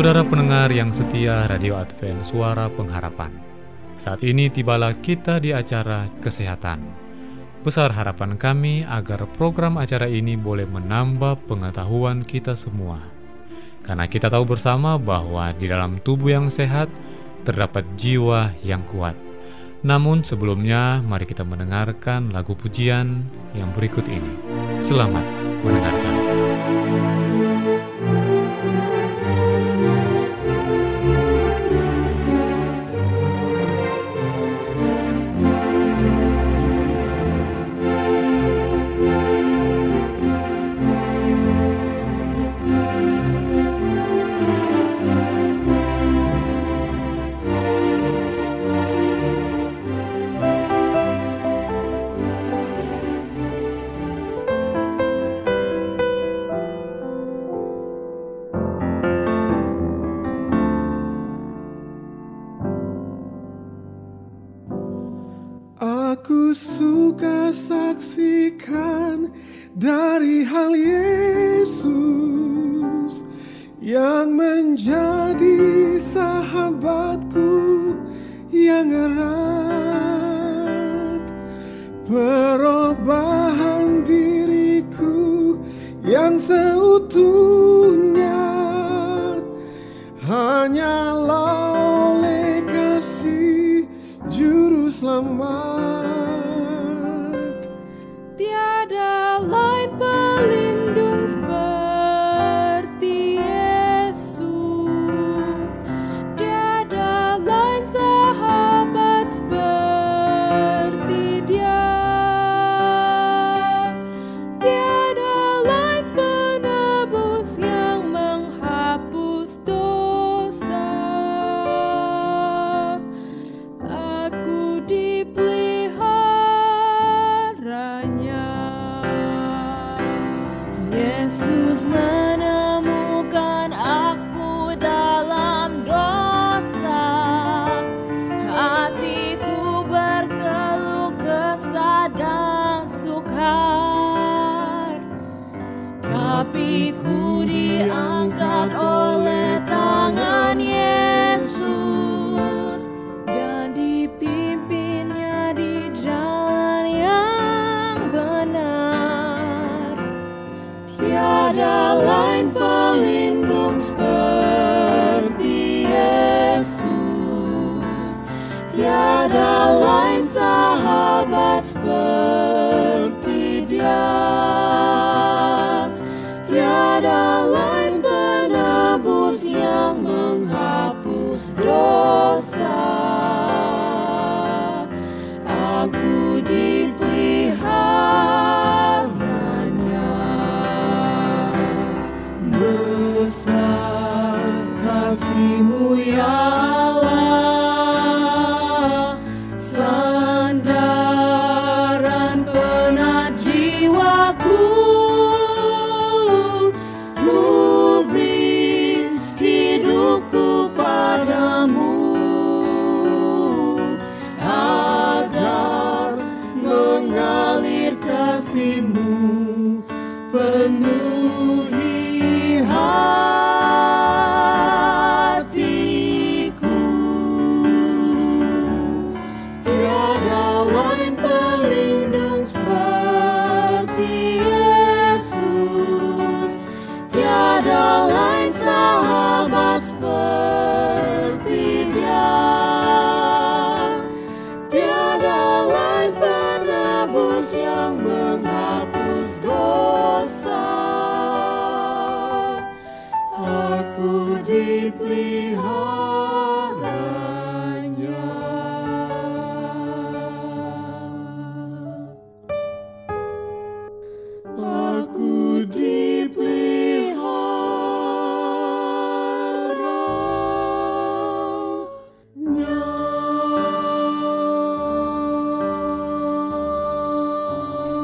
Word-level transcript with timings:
Saudara 0.00 0.24
pendengar 0.24 0.72
yang 0.72 0.96
setia 0.96 1.44
Radio 1.44 1.76
Advent 1.76 2.24
Suara 2.24 2.72
Pengharapan 2.72 3.36
Saat 4.00 4.24
ini 4.24 4.48
tibalah 4.48 4.96
kita 4.96 5.36
di 5.36 5.52
acara 5.52 6.08
kesehatan. 6.24 6.80
Besar 7.60 7.92
harapan 7.92 8.40
kami 8.40 8.80
agar 8.80 9.28
program 9.36 9.76
acara 9.76 10.08
ini 10.08 10.40
boleh 10.40 10.64
menambah 10.64 11.44
pengetahuan 11.44 12.24
kita 12.24 12.56
semua. 12.56 13.04
Karena 13.84 14.08
kita 14.08 14.32
tahu 14.32 14.56
bersama 14.56 14.96
bahwa 14.96 15.52
di 15.52 15.68
dalam 15.68 16.00
tubuh 16.00 16.32
yang 16.32 16.48
sehat 16.48 16.88
terdapat 17.44 17.84
jiwa 18.00 18.56
yang 18.64 18.80
kuat. 18.88 19.20
Namun 19.84 20.24
sebelumnya 20.24 21.04
mari 21.04 21.28
kita 21.28 21.44
mendengarkan 21.44 22.32
lagu 22.32 22.56
pujian 22.56 23.28
yang 23.52 23.68
berikut 23.76 24.08
ini. 24.08 24.32
Selamat 24.80 25.28
mendengarkan 25.60 26.09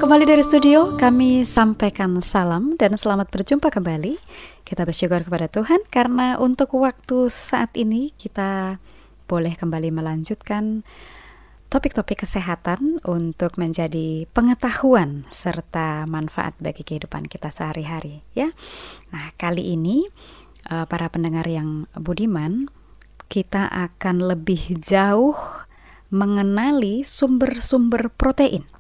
kembali 0.07 0.23
dari 0.23 0.45
studio, 0.47 0.95
kami 0.95 1.43
sampaikan 1.43 2.23
salam 2.23 2.79
dan 2.79 2.95
selamat 2.95 3.27
berjumpa 3.27 3.75
kembali. 3.75 4.15
Kita 4.63 4.87
bersyukur 4.87 5.27
kepada 5.27 5.51
Tuhan 5.51 5.83
karena 5.91 6.39
untuk 6.39 6.79
waktu 6.79 7.27
saat 7.27 7.75
ini 7.75 8.15
kita 8.15 8.79
boleh 9.27 9.59
kembali 9.59 9.91
melanjutkan 9.91 10.87
topik-topik 11.75 12.23
kesehatan 12.23 13.03
untuk 13.03 13.59
menjadi 13.59 14.31
pengetahuan 14.31 15.27
serta 15.27 16.07
manfaat 16.07 16.55
bagi 16.63 16.87
kehidupan 16.87 17.27
kita 17.27 17.51
sehari-hari 17.51 18.23
ya. 18.31 18.55
Nah, 19.11 19.35
kali 19.35 19.75
ini 19.75 20.07
eh, 20.71 20.87
para 20.87 21.11
pendengar 21.11 21.51
yang 21.51 21.91
budiman, 21.99 22.71
kita 23.27 23.67
akan 23.75 24.23
lebih 24.23 24.71
jauh 24.87 25.35
mengenali 26.15 27.03
sumber-sumber 27.03 28.15
protein 28.15 28.76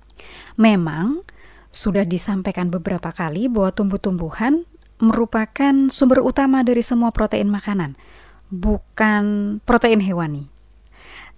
Memang 0.56 1.24
sudah 1.72 2.08
disampaikan 2.08 2.72
beberapa 2.72 3.12
kali 3.12 3.52
bahwa 3.52 3.70
tumbuh-tumbuhan 3.72 4.64
merupakan 4.96 5.92
sumber 5.92 6.24
utama 6.24 6.64
dari 6.64 6.80
semua 6.80 7.12
protein 7.12 7.52
makanan, 7.52 8.00
bukan 8.48 9.56
protein 9.68 10.00
hewani. 10.00 10.48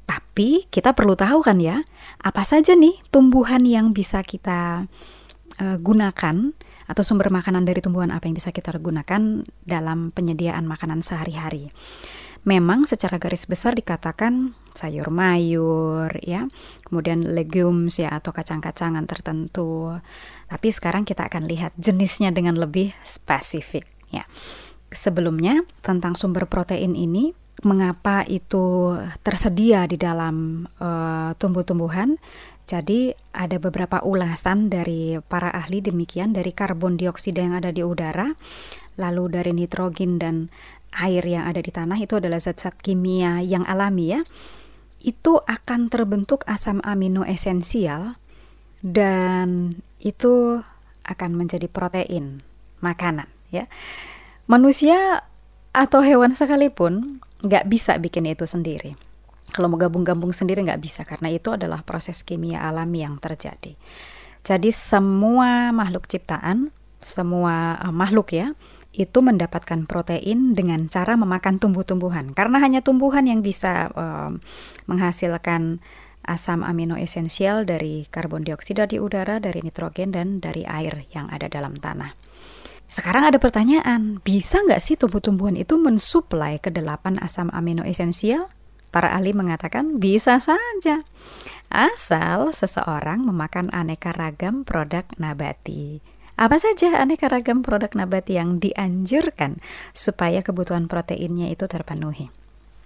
Tapi 0.07 0.71
kita 0.71 0.95
perlu 0.95 1.19
tahu 1.19 1.43
kan 1.43 1.59
ya, 1.59 1.83
apa 2.23 2.47
saja 2.47 2.79
nih 2.79 2.97
tumbuhan 3.11 3.67
yang 3.67 3.91
bisa 3.91 4.23
kita 4.23 4.87
uh, 5.59 5.77
gunakan 5.83 6.55
atau 6.89 7.03
sumber 7.05 7.29
makanan 7.29 7.69
dari 7.69 7.85
tumbuhan 7.85 8.09
apa 8.09 8.31
yang 8.31 8.39
bisa 8.39 8.49
kita 8.55 8.73
gunakan 8.79 9.45
dalam 9.67 10.15
penyediaan 10.15 10.65
makanan 10.65 11.05
sehari-hari. 11.05 11.75
Memang 12.49 12.89
secara 12.89 13.21
garis 13.21 13.45
besar 13.45 13.77
dikatakan 13.77 14.57
sayur 14.73 15.13
mayur 15.13 16.09
ya, 16.25 16.49
kemudian 16.89 17.37
legumes 17.37 18.01
ya 18.01 18.09
atau 18.09 18.33
kacang-kacangan 18.33 19.05
tertentu. 19.05 19.93
Tapi 20.49 20.69
sekarang 20.73 21.05
kita 21.05 21.29
akan 21.29 21.45
lihat 21.45 21.77
jenisnya 21.77 22.33
dengan 22.33 22.57
lebih 22.57 22.97
spesifik 23.05 23.85
ya. 24.09 24.25
Sebelumnya 24.89 25.61
tentang 25.85 26.17
sumber 26.17 26.49
protein 26.49 26.97
ini 26.97 27.37
mengapa 27.67 28.23
itu 28.25 28.97
tersedia 29.27 29.85
di 29.85 29.99
dalam 29.99 30.65
uh, 30.79 31.35
tumbuh-tumbuhan. 31.37 32.17
Jadi 32.69 33.17
ada 33.33 33.57
beberapa 33.57 34.05
ulasan 34.05 34.69
dari 34.69 35.17
para 35.25 35.49
ahli 35.49 35.81
demikian 35.81 36.37
dari 36.37 36.53
karbon 36.53 37.01
dioksida 37.01 37.41
yang 37.41 37.57
ada 37.57 37.73
di 37.73 37.81
udara, 37.81 38.37
lalu 39.01 39.33
dari 39.33 39.57
nitrogen 39.57 40.21
dan 40.21 40.53
air 40.95 41.25
yang 41.25 41.45
ada 41.45 41.61
di 41.61 41.69
tanah 41.69 41.99
itu 42.01 42.17
adalah 42.19 42.41
zat-zat 42.41 42.81
kimia 42.81 43.41
yang 43.45 43.65
alami 43.69 44.19
ya. 44.19 44.21
Itu 44.99 45.41
akan 45.47 45.93
terbentuk 45.93 46.43
asam 46.49 46.83
amino 46.83 47.23
esensial 47.23 48.19
dan 48.83 49.79
itu 50.03 50.63
akan 51.07 51.31
menjadi 51.35 51.67
protein 51.71 52.43
makanan 52.79 53.31
ya. 53.51 53.67
Manusia 54.49 55.25
atau 55.77 56.01
hewan 56.01 56.33
sekalipun 56.33 57.21
nggak 57.45 57.69
bisa 57.71 57.95
bikin 58.01 58.27
itu 58.27 58.49
sendiri. 58.49 58.99
Kalau 59.49 59.73
mau 59.73 59.81
gabung-gabung 59.81 60.35
sendiri 60.35 60.61
nggak 60.61 60.83
bisa 60.83 61.01
karena 61.09 61.33
itu 61.33 61.55
adalah 61.55 61.81
proses 61.81 62.21
kimia 62.21 62.61
alami 62.65 63.01
yang 63.05 63.17
terjadi. 63.17 63.79
Jadi 64.45 64.71
semua 64.73 65.73
makhluk 65.73 66.09
ciptaan, 66.09 66.73
semua 67.01 67.77
uh, 67.81 67.95
makhluk 67.95 68.33
ya, 68.33 68.53
itu 68.97 69.21
mendapatkan 69.21 69.85
protein 69.85 70.57
dengan 70.57 70.89
cara 70.89 71.15
memakan 71.15 71.61
tumbuh-tumbuhan 71.61 72.33
karena 72.33 72.59
hanya 72.59 72.81
tumbuhan 72.81 73.29
yang 73.29 73.45
bisa 73.45 73.93
uh, 73.93 74.33
menghasilkan 74.89 75.85
asam 76.29 76.61
amino 76.61 76.97
esensial 77.01 77.65
dari 77.65 78.05
karbon 78.13 78.45
dioksida 78.45 78.85
di 78.85 79.01
udara, 79.01 79.41
dari 79.41 79.65
nitrogen 79.65 80.13
dan 80.13 80.45
dari 80.45 80.69
air 80.69 81.09
yang 81.17 81.33
ada 81.33 81.49
dalam 81.49 81.73
tanah. 81.73 82.13
Sekarang 82.89 83.29
ada 83.29 83.37
pertanyaan, 83.37 84.21
bisa 84.25 84.65
nggak 84.65 84.81
sih 84.81 84.97
tumbuh-tumbuhan 84.97 85.57
itu 85.61 85.77
mensuplai 85.77 86.57
kedelapan 86.57 87.21
asam 87.21 87.53
amino 87.53 87.85
esensial? 87.85 88.49
Para 88.89 89.13
ahli 89.13 89.37
mengatakan 89.37 90.01
bisa 90.01 90.41
saja, 90.41 91.05
asal 91.69 92.57
seseorang 92.57 93.21
memakan 93.21 93.69
aneka 93.69 94.17
ragam 94.17 94.65
produk 94.65 95.05
nabati. 95.21 96.01
Apa 96.39 96.55
saja 96.55 97.03
aneka 97.03 97.27
ragam 97.27 97.67
produk 97.67 97.91
nabati 97.99 98.39
yang 98.39 98.63
dianjurkan 98.63 99.59
supaya 99.91 100.39
kebutuhan 100.39 100.87
proteinnya 100.87 101.51
itu 101.51 101.67
terpenuhi? 101.67 102.31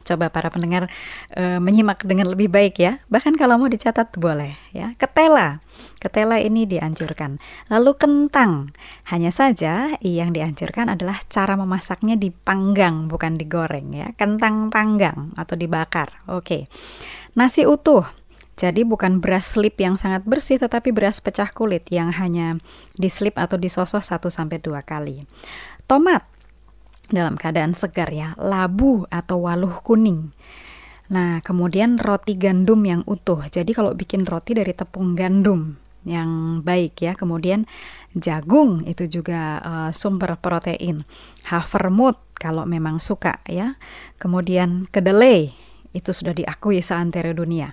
Coba 0.03 0.33
para 0.33 0.51
pendengar 0.51 0.91
e, 1.31 1.61
menyimak 1.63 2.03
dengan 2.03 2.33
lebih 2.33 2.51
baik 2.51 2.81
ya. 2.81 2.99
Bahkan 3.07 3.39
kalau 3.39 3.61
mau 3.61 3.71
dicatat 3.71 4.17
boleh 4.19 4.57
ya. 4.75 4.97
Ketela. 4.99 5.63
Ketela 6.03 6.43
ini 6.43 6.67
dianjurkan. 6.67 7.39
Lalu 7.71 7.93
kentang. 8.01 8.75
Hanya 9.13 9.31
saja 9.31 9.95
yang 10.03 10.35
dianjurkan 10.35 10.91
adalah 10.91 11.23
cara 11.31 11.55
memasaknya 11.55 12.19
dipanggang 12.19 13.07
bukan 13.07 13.39
digoreng 13.39 13.95
ya. 13.95 14.11
Kentang 14.19 14.73
panggang 14.75 15.37
atau 15.39 15.55
dibakar. 15.55 16.25
Oke. 16.27 16.67
Nasi 17.39 17.65
utuh 17.65 18.05
jadi 18.63 18.87
bukan 18.87 19.19
beras 19.19 19.59
slip 19.59 19.75
yang 19.83 19.99
sangat 19.99 20.23
bersih 20.23 20.55
tetapi 20.63 20.95
beras 20.95 21.19
pecah 21.19 21.51
kulit 21.51 21.83
yang 21.91 22.15
hanya 22.15 22.63
dislip 22.95 23.35
atau 23.35 23.59
disosok 23.59 24.07
1 24.07 24.23
sampai 24.31 24.63
2 24.63 24.79
kali. 24.87 25.27
Tomat 25.91 26.23
dalam 27.11 27.35
keadaan 27.35 27.75
segar 27.75 28.15
ya, 28.15 28.39
labu 28.39 29.03
atau 29.11 29.51
waluh 29.51 29.83
kuning. 29.83 30.31
Nah, 31.11 31.43
kemudian 31.43 31.99
roti 31.99 32.39
gandum 32.39 32.87
yang 32.87 33.03
utuh. 33.03 33.43
Jadi 33.51 33.75
kalau 33.75 33.99
bikin 33.99 34.23
roti 34.31 34.55
dari 34.55 34.71
tepung 34.71 35.19
gandum 35.19 35.75
yang 36.07 36.63
baik 36.63 37.03
ya. 37.03 37.19
Kemudian 37.19 37.67
jagung 38.15 38.87
itu 38.87 39.11
juga 39.11 39.59
uh, 39.59 39.91
sumber 39.91 40.39
protein. 40.39 41.03
Havermut 41.51 42.15
kalau 42.39 42.63
memang 42.63 43.03
suka 43.03 43.43
ya. 43.51 43.75
Kemudian 44.23 44.87
kedelai 44.89 45.51
itu 45.93 46.11
sudah 46.11 46.33
diakui 46.33 46.81
seantero 46.81 47.33
dunia. 47.37 47.73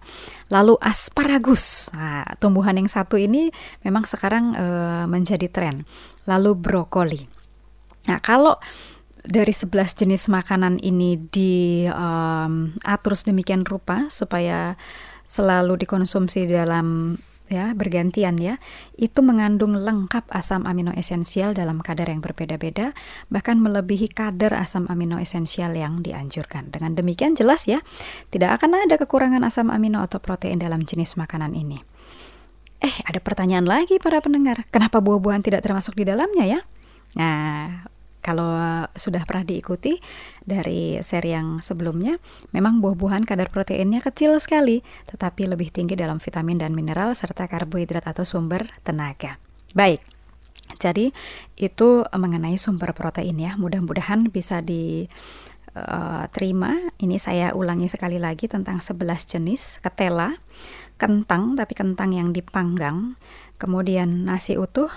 Lalu 0.51 0.75
asparagus, 0.79 1.91
nah, 1.95 2.27
tumbuhan 2.38 2.75
yang 2.75 2.91
satu 2.91 3.15
ini 3.15 3.51
memang 3.83 4.03
sekarang 4.03 4.55
e, 4.55 4.65
menjadi 5.07 5.47
tren. 5.47 5.88
Lalu 6.27 6.51
brokoli. 6.55 7.21
Nah, 8.11 8.19
kalau 8.19 8.59
dari 9.23 9.51
11 9.51 9.99
jenis 9.99 10.31
makanan 10.31 10.79
ini 10.79 11.19
diatur 11.31 13.13
um, 13.13 13.19
sedemikian 13.19 13.67
rupa 13.67 14.07
supaya 14.07 14.79
selalu 15.27 15.85
dikonsumsi 15.85 16.47
dalam 16.49 17.19
ya 17.49 17.73
bergantian 17.73 18.37
ya 18.37 18.61
itu 18.95 19.19
mengandung 19.25 19.73
lengkap 19.73 20.29
asam 20.29 20.69
amino 20.69 20.93
esensial 20.93 21.57
dalam 21.57 21.81
kadar 21.81 22.07
yang 22.07 22.21
berbeda-beda 22.21 22.93
bahkan 23.33 23.57
melebihi 23.57 24.13
kadar 24.13 24.53
asam 24.53 24.85
amino 24.87 25.17
esensial 25.17 25.73
yang 25.73 26.05
dianjurkan. 26.05 26.69
Dengan 26.69 26.93
demikian 26.93 27.33
jelas 27.33 27.65
ya 27.65 27.81
tidak 28.29 28.61
akan 28.61 28.87
ada 28.87 28.95
kekurangan 29.01 29.41
asam 29.43 29.73
amino 29.73 29.99
atau 30.05 30.21
protein 30.21 30.61
dalam 30.61 30.85
jenis 30.85 31.17
makanan 31.17 31.57
ini. 31.57 31.81
Eh 32.79 32.95
ada 33.03 33.19
pertanyaan 33.19 33.67
lagi 33.67 33.99
para 33.99 34.23
pendengar. 34.23 34.63
Kenapa 34.71 35.03
buah-buahan 35.03 35.43
tidak 35.43 35.65
termasuk 35.65 35.99
di 35.99 36.07
dalamnya 36.07 36.45
ya? 36.47 36.59
Nah 37.19 37.83
kalau 38.19 38.83
sudah 38.93 39.23
pernah 39.23 39.47
diikuti 39.47 39.95
dari 40.43 40.99
seri 40.99 41.31
yang 41.31 41.63
sebelumnya, 41.63 42.19
memang 42.51 42.83
buah-buahan 42.83 43.23
kadar 43.23 43.47
proteinnya 43.47 44.03
kecil 44.03 44.35
sekali, 44.43 44.83
tetapi 45.07 45.47
lebih 45.47 45.71
tinggi 45.71 45.95
dalam 45.95 46.19
vitamin 46.19 46.59
dan 46.59 46.75
mineral 46.75 47.15
serta 47.15 47.47
karbohidrat 47.47 48.03
atau 48.03 48.27
sumber 48.27 48.67
tenaga. 48.83 49.39
Baik, 49.71 50.03
jadi 50.77 51.09
itu 51.57 52.05
mengenai 52.13 52.53
sumber 52.61 52.93
protein 52.93 53.41
ya. 53.41 53.57
Mudah-mudahan 53.57 54.29
bisa 54.29 54.61
diterima. 54.61 56.71
Uh, 56.77 56.93
Ini 56.99 57.17
saya 57.17 57.55
ulangi 57.55 57.88
sekali 57.89 58.21
lagi 58.21 58.45
tentang 58.45 58.83
11 58.83 59.25
jenis 59.25 59.81
ketela, 59.81 60.38
kentang 60.99 61.55
tapi 61.55 61.73
kentang 61.73 62.13
yang 62.13 62.35
dipanggang, 62.35 63.15
kemudian 63.55 64.27
nasi 64.27 64.59
utuh, 64.59 64.91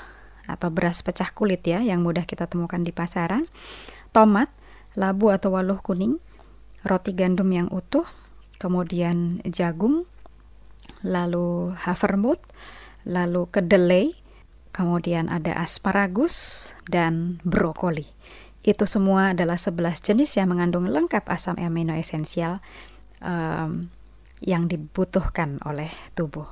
atau 0.47 0.69
beras 0.71 1.01
pecah 1.01 1.31
kulit 1.31 1.63
ya 1.67 1.81
yang 1.83 2.03
mudah 2.03 2.27
kita 2.27 2.51
temukan 2.51 2.83
di 2.83 2.91
pasaran, 2.91 3.47
tomat, 4.11 4.51
labu 4.99 5.31
atau 5.33 5.55
waluh 5.55 5.79
kuning, 5.81 6.19
roti 6.83 7.15
gandum 7.15 7.49
yang 7.51 7.69
utuh, 7.71 8.05
kemudian 8.59 9.41
jagung, 9.49 10.05
lalu 11.03 11.75
havermut, 11.79 12.43
lalu 13.07 13.49
kedelai, 13.51 14.15
kemudian 14.75 15.29
ada 15.29 15.55
asparagus 15.59 16.71
dan 16.89 17.39
brokoli. 17.47 18.07
Itu 18.63 18.87
semua 18.87 19.35
adalah 19.35 19.59
11 19.59 19.99
jenis 19.99 20.39
yang 20.39 20.55
mengandung 20.55 20.87
lengkap 20.87 21.27
asam 21.27 21.59
amino 21.59 21.99
esensial 21.99 22.63
um, 23.19 23.91
yang 24.39 24.71
dibutuhkan 24.71 25.59
oleh 25.67 25.91
tubuh. 26.15 26.47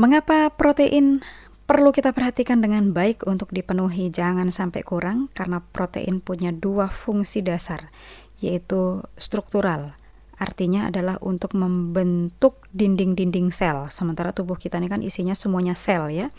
Mengapa 0.00 0.48
protein 0.54 1.20
perlu 1.68 1.92
kita 1.92 2.16
perhatikan 2.16 2.64
dengan 2.64 2.96
baik 2.96 3.28
untuk 3.28 3.52
dipenuhi, 3.52 4.08
jangan 4.08 4.48
sampai 4.48 4.80
kurang 4.80 5.28
karena 5.36 5.60
protein 5.60 6.24
punya 6.24 6.48
dua 6.48 6.88
fungsi 6.88 7.44
dasar, 7.44 7.92
yaitu 8.40 9.04
struktural 9.20 9.92
artinya 10.38 10.86
adalah 10.88 11.18
untuk 11.20 11.52
membentuk 11.58 12.64
dinding-dinding 12.70 13.50
sel. 13.50 13.90
Sementara 13.90 14.30
tubuh 14.30 14.54
kita 14.54 14.78
ini 14.78 14.86
kan 14.86 15.02
isinya 15.02 15.34
semuanya 15.34 15.74
sel 15.74 16.08
ya. 16.08 16.30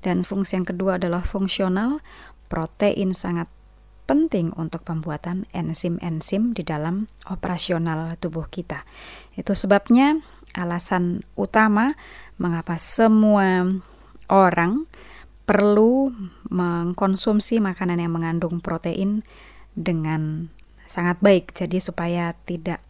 Dan 0.00 0.24
fungsi 0.24 0.56
yang 0.56 0.64
kedua 0.64 0.96
adalah 0.96 1.20
fungsional. 1.20 2.00
Protein 2.48 3.12
sangat 3.12 3.52
penting 4.08 4.56
untuk 4.56 4.86
pembuatan 4.86 5.44
enzim-enzim 5.52 6.56
di 6.56 6.64
dalam 6.64 7.12
operasional 7.28 8.16
tubuh 8.16 8.48
kita. 8.48 8.88
Itu 9.36 9.52
sebabnya 9.52 10.16
alasan 10.56 11.26
utama 11.36 11.98
mengapa 12.40 12.80
semua 12.80 13.68
orang 14.32 14.86
perlu 15.46 16.10
mengkonsumsi 16.50 17.62
makanan 17.62 18.02
yang 18.02 18.12
mengandung 18.14 18.58
protein 18.58 19.22
dengan 19.78 20.50
sangat 20.90 21.22
baik. 21.22 21.54
Jadi 21.54 21.78
supaya 21.78 22.34
tidak 22.46 22.82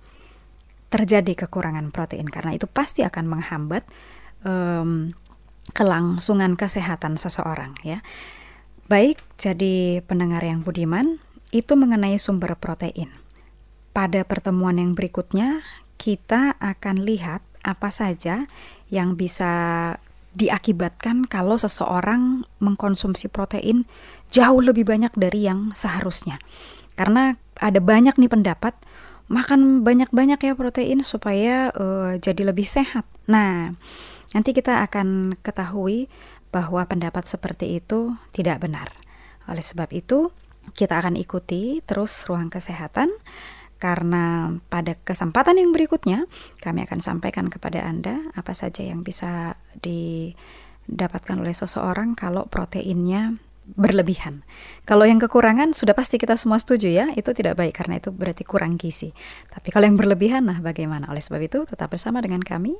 terjadi 0.88 1.46
kekurangan 1.46 1.92
protein 1.92 2.30
karena 2.30 2.56
itu 2.56 2.64
pasti 2.70 3.02
akan 3.04 3.24
menghambat 3.26 3.84
um, 4.46 5.12
kelangsungan 5.74 6.54
kesehatan 6.54 7.18
seseorang 7.18 7.74
ya. 7.82 8.00
Baik, 8.86 9.18
jadi 9.34 9.98
pendengar 10.06 10.46
yang 10.46 10.62
budiman, 10.62 11.18
itu 11.50 11.74
mengenai 11.74 12.22
sumber 12.22 12.54
protein. 12.54 13.10
Pada 13.90 14.22
pertemuan 14.22 14.78
yang 14.78 14.94
berikutnya, 14.94 15.66
kita 15.98 16.54
akan 16.62 17.02
lihat 17.02 17.42
apa 17.66 17.90
saja 17.90 18.46
yang 18.86 19.18
bisa 19.18 19.98
diakibatkan 20.36 21.24
kalau 21.24 21.56
seseorang 21.56 22.44
mengkonsumsi 22.60 23.32
protein 23.32 23.88
jauh 24.28 24.60
lebih 24.60 24.84
banyak 24.84 25.10
dari 25.16 25.48
yang 25.48 25.72
seharusnya. 25.72 26.36
Karena 26.92 27.36
ada 27.56 27.80
banyak 27.80 28.20
nih 28.20 28.28
pendapat 28.28 28.76
makan 29.26 29.82
banyak-banyak 29.82 30.38
ya 30.38 30.52
protein 30.54 31.02
supaya 31.02 31.72
uh, 31.74 32.14
jadi 32.20 32.52
lebih 32.52 32.68
sehat. 32.68 33.08
Nah, 33.26 33.74
nanti 34.36 34.54
kita 34.54 34.86
akan 34.86 35.40
ketahui 35.40 36.06
bahwa 36.54 36.84
pendapat 36.86 37.26
seperti 37.26 37.80
itu 37.82 38.14
tidak 38.30 38.62
benar. 38.62 38.92
Oleh 39.50 39.64
sebab 39.64 39.90
itu, 39.90 40.30
kita 40.74 40.98
akan 40.98 41.18
ikuti 41.18 41.82
terus 41.82 42.26
ruang 42.26 42.50
kesehatan 42.50 43.10
karena 43.76 44.56
pada 44.73 44.97
kesempatan 44.97 45.61
yang 45.61 45.71
berikutnya 45.71 46.25
kami 46.64 46.88
akan 46.88 47.00
sampaikan 47.04 47.52
kepada 47.52 47.85
Anda 47.85 48.33
apa 48.33 48.56
saja 48.56 48.80
yang 48.80 49.04
bisa 49.04 49.61
didapatkan 49.85 51.37
oleh 51.37 51.52
seseorang 51.52 52.16
kalau 52.16 52.49
proteinnya 52.49 53.37
berlebihan. 53.75 54.47
Kalau 54.87 55.02
yang 55.02 55.18
kekurangan 55.18 55.75
sudah 55.75 55.90
pasti 55.90 56.23
kita 56.23 56.38
semua 56.38 56.62
setuju 56.62 56.87
ya, 56.87 57.11
itu 57.18 57.35
tidak 57.35 57.59
baik 57.59 57.75
karena 57.75 57.99
itu 57.99 58.14
berarti 58.14 58.47
kurang 58.47 58.78
gizi. 58.78 59.11
Tapi 59.50 59.75
kalau 59.75 59.90
yang 59.90 59.99
berlebihan 59.99 60.47
nah 60.47 60.62
bagaimana? 60.62 61.11
Oleh 61.11 61.18
sebab 61.18 61.42
itu 61.42 61.66
tetap 61.66 61.90
bersama 61.90 62.23
dengan 62.23 62.47
kami. 62.47 62.78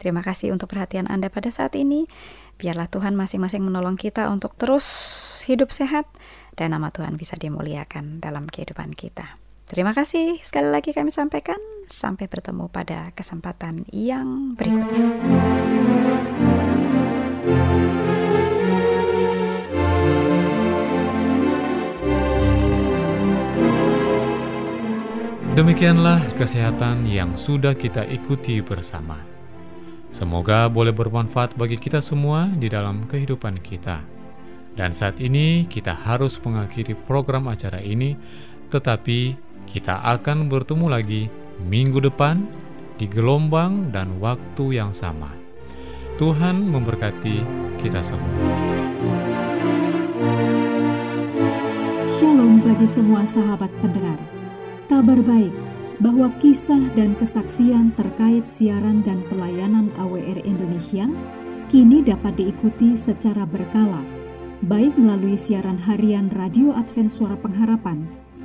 Terima 0.00 0.24
kasih 0.24 0.56
untuk 0.56 0.72
perhatian 0.72 1.04
Anda 1.12 1.28
pada 1.28 1.52
saat 1.52 1.76
ini. 1.76 2.08
Biarlah 2.56 2.88
Tuhan 2.88 3.12
masing-masing 3.12 3.60
menolong 3.60 4.00
kita 4.00 4.32
untuk 4.32 4.56
terus 4.56 4.88
hidup 5.44 5.68
sehat 5.68 6.08
dan 6.56 6.72
nama 6.72 6.88
Tuhan 6.88 7.20
bisa 7.20 7.36
dimuliakan 7.36 8.24
dalam 8.24 8.48
kehidupan 8.48 8.96
kita. 8.96 9.41
Terima 9.72 9.96
kasih 9.96 10.36
sekali 10.44 10.68
lagi 10.68 10.92
kami 10.92 11.08
sampaikan. 11.08 11.56
Sampai 11.88 12.28
bertemu 12.28 12.68
pada 12.68 13.08
kesempatan 13.16 13.88
yang 13.88 14.52
berikutnya. 14.52 15.00
Demikianlah 25.56 26.20
kesehatan 26.36 27.08
yang 27.08 27.32
sudah 27.40 27.72
kita 27.72 28.04
ikuti 28.12 28.60
bersama. 28.60 29.16
Semoga 30.12 30.68
boleh 30.68 30.92
bermanfaat 30.92 31.56
bagi 31.56 31.80
kita 31.80 32.04
semua 32.04 32.44
di 32.60 32.68
dalam 32.68 33.08
kehidupan 33.08 33.56
kita. 33.64 34.04
Dan 34.76 34.92
saat 34.92 35.16
ini 35.16 35.64
kita 35.64 35.96
harus 35.96 36.36
mengakhiri 36.44 36.92
program 37.08 37.48
acara 37.48 37.80
ini, 37.80 38.20
tetapi 38.68 39.51
kita 39.66 40.00
akan 40.04 40.50
bertemu 40.50 40.86
lagi 40.90 41.22
minggu 41.62 42.02
depan 42.02 42.44
di 42.96 43.10
gelombang 43.10 43.90
dan 43.90 44.18
waktu 44.22 44.78
yang 44.78 44.94
sama. 44.94 45.32
Tuhan 46.20 46.70
memberkati 46.70 47.42
kita 47.80 47.98
semua. 48.04 48.36
Shalom 52.06 52.62
bagi 52.62 52.86
semua 52.86 53.26
sahabat 53.26 53.72
pendengar. 53.82 54.20
Kabar 54.86 55.18
baik 55.18 55.54
bahwa 55.98 56.30
kisah 56.38 56.82
dan 56.94 57.18
kesaksian 57.18 57.90
terkait 57.98 58.46
siaran 58.46 59.02
dan 59.02 59.24
pelayanan 59.26 59.90
AWR 59.98 60.46
Indonesia 60.46 61.10
kini 61.72 62.04
dapat 62.04 62.36
diikuti 62.36 62.94
secara 62.94 63.48
berkala, 63.48 64.04
baik 64.68 64.94
melalui 65.00 65.40
siaran 65.40 65.80
harian 65.80 66.28
Radio 66.36 66.76
Advent 66.76 67.08
Suara 67.08 67.34
Pengharapan 67.40 68.21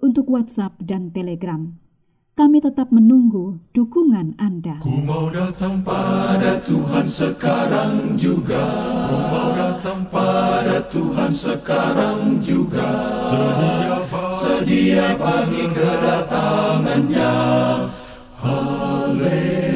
untuk 0.00 0.28
WhatsApp 0.32 0.76
dan 0.80 1.12
Telegram. 1.12 1.76
Kami 2.40 2.56
tetap 2.56 2.88
menunggu 2.88 3.60
dukungan 3.76 4.32
Anda. 4.40 4.80
Ku 4.80 5.04
mau 5.04 5.28
datang 5.28 5.84
pada 5.84 6.56
Tuhan 6.64 7.04
sekarang 7.04 8.16
juga. 8.16 8.64
Ku 9.12 9.16
mau 9.28 9.50
datang 9.52 10.00
pada 10.08 10.80
Tuhan 10.88 11.28
sekarang 11.28 12.40
juga. 12.40 12.88
Sedia, 13.28 13.92
sedia 14.32 15.06
bagi 15.20 15.68
kedatangannya. 15.68 17.34
Haleluya. 18.40 19.69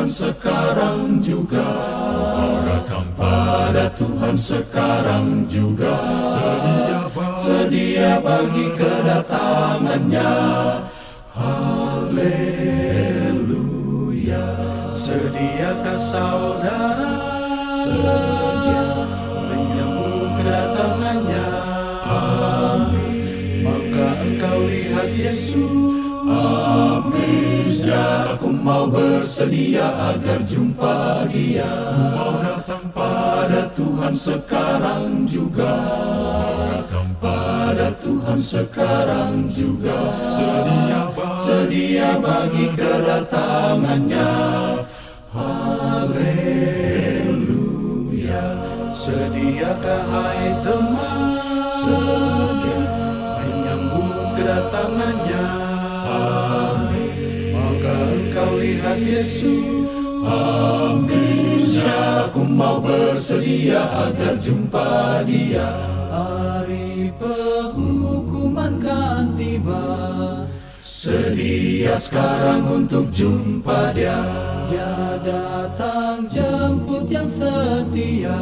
Tuhan 0.00 0.32
sekarang 0.32 1.20
juga. 1.20 1.60
Datang 2.64 3.04
pada 3.20 3.84
Tuhan 3.92 4.32
sekarang 4.32 5.44
juga. 5.44 5.92
Sedia, 6.40 7.04
sedia 7.36 8.16
bagi 8.24 8.72
kedatangannya. 8.80 10.32
Haleluya. 11.36 12.16
Sediakah 14.88 16.00
saudara? 16.00 17.20
Sedia 17.68 19.04
menyambut 19.52 20.32
kedatangannya. 20.40 21.44
Amin. 22.08 23.68
Maka 23.68 24.16
engkau 24.24 24.64
lihat 24.64 25.12
Yesus. 25.12 25.60
Amin 26.24 27.29
Aku 27.90 28.54
mau 28.54 28.86
bersedia 28.86 29.90
agar 30.14 30.38
jumpa 30.46 31.26
dia. 31.26 31.66
Mau 32.14 32.38
datang 32.38 32.86
pada 32.94 33.66
Tuhan 33.74 34.14
sekarang 34.14 35.26
juga. 35.26 35.74
Datang 36.70 37.10
pada 37.18 37.90
Tuhan 37.98 38.38
sekarang 38.38 39.50
juga. 39.50 40.14
Sedia, 40.30 41.10
sedia 41.34 42.14
bagi 42.22 42.70
kedatangannya. 42.78 44.30
Haleluya. 45.34 46.30
Sediakah 48.90 50.02
hai 50.10 50.54
teman? 50.62 51.38
Sedia 51.66 52.78
menyambut 53.38 54.38
kedatangannya. 54.38 55.44
Maka 56.10 56.69
engkau 58.70 58.94
lihat 58.94 58.98
Yesus. 59.02 59.90
Amin. 60.20 61.62
Aku 62.30 62.46
mau 62.46 62.78
bersedia 62.78 63.82
agar 64.06 64.38
jumpa 64.38 65.24
dia. 65.26 65.66
Hari 66.12 67.10
penghukuman 67.18 68.78
kan 68.78 69.34
tiba. 69.34 69.82
Sedia 70.84 71.96
sekarang 71.96 72.84
untuk 72.84 73.08
jumpa 73.10 73.96
dia. 73.96 74.20
Dia 74.68 75.18
datang 75.24 76.28
jemput 76.28 77.08
yang 77.08 77.26
setia. 77.26 78.38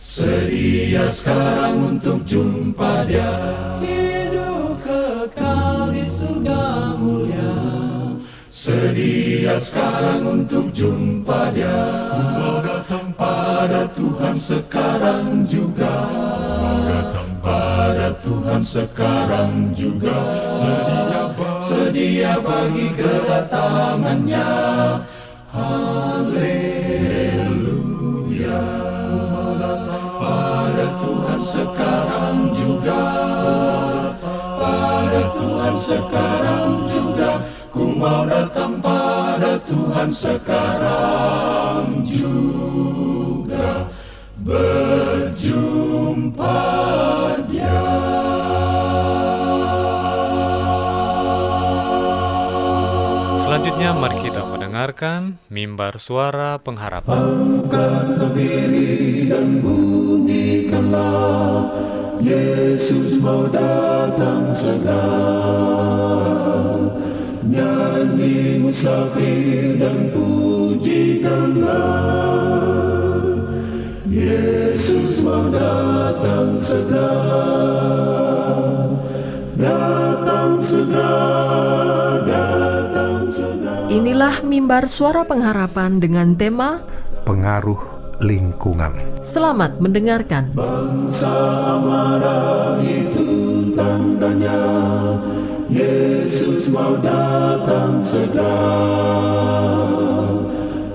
Sedia 0.00 1.06
sekarang 1.06 1.94
untuk 1.94 2.24
jumpa 2.24 3.04
dia. 3.06 3.30
Hidup 3.84 4.80
kekal 4.80 5.92
Sedia 8.60 9.56
sekarang 9.56 10.20
untuk 10.44 10.68
jumpa 10.76 11.48
dia. 11.56 11.80
Ku 12.12 12.20
mau 12.28 12.60
datang 12.60 13.08
pada 13.16 13.88
Tuhan 13.96 14.36
sekarang 14.36 15.48
juga. 15.48 15.88
Datang 16.84 17.40
pada 17.40 18.12
Tuhan 18.20 18.60
sekarang 18.60 19.72
juga. 19.72 20.12
Sedia, 20.52 21.32
sedia 21.56 22.36
bagi 22.36 22.92
kedatangannya. 23.00 24.52
Haleluya. 25.48 26.60
Ku 29.08 29.24
mau 29.24 29.56
datang 29.56 30.04
pada 30.20 31.00
Tuhan 31.00 31.40
sekarang 31.40 32.52
juga. 32.52 33.08
Pada 34.60 35.32
Tuhan 35.32 35.72
sekarang 35.80 36.84
juga 36.92 37.09
Ku 37.70 37.94
mau 37.94 38.26
datang 38.26 38.82
pada 38.82 39.54
Tuhan 39.62 40.10
sekarang 40.10 42.02
juga. 42.02 43.86
Berjumpa 44.42 46.58
dia. 47.46 47.78
Selanjutnya 53.46 53.94
mari 53.94 54.18
kita 54.18 54.42
mendengarkan 54.50 55.38
mimbar 55.46 56.02
suara 56.02 56.58
pengharapan. 56.58 57.22
Angkatlah 57.22 58.34
diri 58.34 59.30
dan 59.30 59.62
bunyikanlah 59.62 61.70
Yesus 62.18 63.22
mau 63.22 63.46
datang 63.46 64.50
segera 64.58 66.49
Nyanyi 67.50 68.62
musafir 68.62 69.74
dan 69.74 70.14
pujikanlah 70.14 71.74
Yesus 74.06 75.18
mau 75.26 75.50
datang 75.50 76.62
segera 76.62 77.10
Datang 79.58 80.62
segera 80.62 82.22
Datang 82.22 83.26
segera 83.34 83.90
Inilah 83.90 84.46
mimbar 84.46 84.86
suara 84.86 85.26
pengharapan 85.26 85.98
dengan 85.98 86.38
tema 86.38 86.86
pengaruh 87.26 87.78
lingkungan. 88.22 88.92
Selamat 89.24 89.80
mendengarkan. 89.80 90.52
Bangsa 90.52 91.34
marah 91.80 92.76
itu 92.84 93.72
tandanya 93.72 94.60
Yesus 95.70 96.66
mau 96.66 96.98
datang 96.98 98.02
segera. 98.02 98.82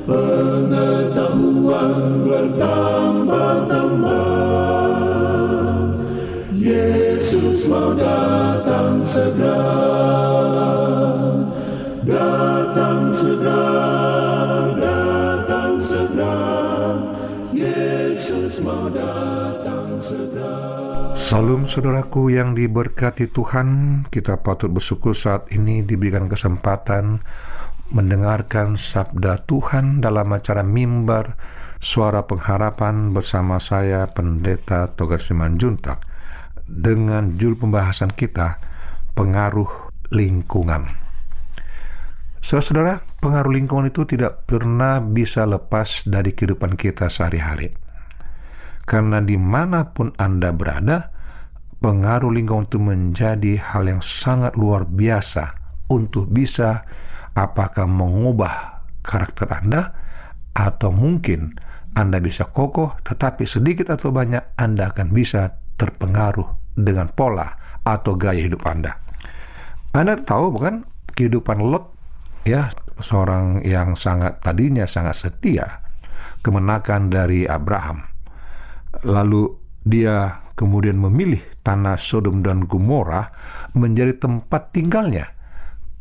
Pengetahuan 0.04 2.28
bertambah-tambah. 2.28 4.20
Yesus 6.60 7.72
mau 7.72 7.96
datang 7.96 9.00
segera 9.00 10.45
Salam 21.16 21.64
saudaraku 21.64 22.28
yang 22.28 22.60
diberkati 22.60 23.32
Tuhan, 23.32 24.04
kita 24.12 24.44
patut 24.44 24.68
bersyukur 24.68 25.16
saat 25.16 25.48
ini 25.48 25.80
diberikan 25.80 26.28
kesempatan 26.28 27.24
mendengarkan 27.96 28.76
sabda 28.76 29.48
Tuhan 29.48 30.04
dalam 30.04 30.28
acara 30.36 30.60
mimbar 30.68 31.40
suara 31.80 32.28
pengharapan 32.28 33.16
bersama 33.16 33.64
saya 33.64 34.12
Pendeta 34.12 34.92
Togar 34.92 35.24
Simanjuntak 35.24 36.04
dengan 36.68 37.40
judul 37.40 37.64
pembahasan 37.64 38.12
kita 38.12 38.60
pengaruh 39.16 39.72
lingkungan. 40.12 40.84
Saudara-saudara, 42.44 43.08
pengaruh 43.24 43.56
lingkungan 43.56 43.88
itu 43.88 44.04
tidak 44.04 44.44
pernah 44.44 45.00
bisa 45.00 45.48
lepas 45.48 46.04
dari 46.04 46.36
kehidupan 46.36 46.76
kita 46.76 47.08
sehari-hari. 47.08 47.85
Karena 48.86 49.18
di 49.22 49.36
mana 49.36 49.92
pun 49.92 50.14
Anda 50.16 50.54
berada, 50.54 51.10
pengaruh 51.82 52.30
lingkungan 52.34 52.70
itu 52.70 52.80
menjadi 52.82 53.58
hal 53.62 53.90
yang 53.90 54.02
sangat 54.02 54.58
luar 54.58 54.86
biasa 54.86 55.58
untuk 55.90 56.30
bisa 56.30 56.86
apakah 57.38 57.86
mengubah 57.86 58.86
karakter 59.06 59.46
Anda 59.52 59.94
atau 60.56 60.90
mungkin 60.90 61.54
Anda 61.94 62.18
bisa 62.24 62.50
kokoh 62.50 62.98
tetapi 63.06 63.46
sedikit 63.46 63.94
atau 63.94 64.10
banyak 64.10 64.58
Anda 64.58 64.90
akan 64.90 65.14
bisa 65.14 65.62
terpengaruh 65.76 66.74
dengan 66.74 67.12
pola 67.12 67.80
atau 67.84 68.18
gaya 68.18 68.42
hidup 68.42 68.66
Anda. 68.66 68.98
Anda 69.94 70.20
tahu 70.20 70.56
bukan 70.56 70.84
kehidupan 71.16 71.62
Lot 71.62 71.96
ya 72.48 72.72
seorang 73.00 73.64
yang 73.64 73.96
sangat 73.96 74.42
tadinya 74.44 74.88
sangat 74.88 75.16
setia 75.22 75.86
kemenakan 76.42 77.12
dari 77.12 77.46
Abraham. 77.46 78.15
Lalu 79.04 79.52
dia 79.86 80.46
kemudian 80.56 80.98
memilih 80.98 81.44
tanah 81.62 82.00
Sodom 82.00 82.42
dan 82.42 82.66
Gomora 82.66 83.30
menjadi 83.76 84.16
tempat 84.16 84.72
tinggalnya. 84.72 85.36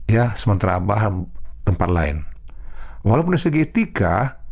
Ya, 0.07 0.37
sementara 0.39 0.79
Abraham 0.79 1.29
tempat 1.67 1.89
lain. 1.91 2.17
Walaupun 3.05 3.37
dari 3.37 3.43
segi 3.43 3.61
etika 3.65 4.45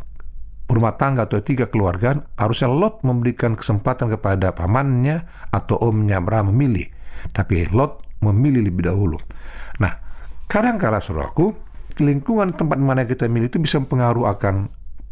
rumah 0.69 0.97
tangga 0.97 1.29
atau 1.29 1.41
etika 1.41 1.69
keluarga 1.69 2.25
harusnya 2.41 2.69
Lot 2.73 3.05
memberikan 3.05 3.57
kesempatan 3.57 4.09
kepada 4.13 4.57
pamannya 4.57 5.25
atau 5.53 5.77
omnya 5.81 6.21
Abraham 6.21 6.53
memilih. 6.53 6.89
Tapi 7.33 7.69
Lot 7.73 8.05
memilih 8.25 8.65
lebih 8.65 8.89
dahulu. 8.89 9.21
Nah, 9.81 9.93
kadang-kala 10.49 11.01
saudaraku, 11.01 11.53
lingkungan 12.01 12.57
tempat 12.57 12.81
mana 12.81 13.05
kita 13.05 13.29
milih 13.29 13.53
itu 13.53 13.61
bisa 13.61 13.77
mempengaruhi 13.81 14.29
akan 14.29 14.55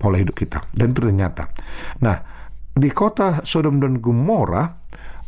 pola 0.00 0.16
hidup 0.16 0.36
kita. 0.36 0.64
Dan 0.72 0.96
ternyata. 0.96 1.52
Nah, 2.00 2.39
di 2.74 2.90
kota 2.90 3.42
Sodom 3.42 3.82
dan 3.82 3.98
Gomora, 3.98 4.80